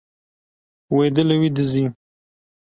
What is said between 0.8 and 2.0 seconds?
Wê dilê wî dizî.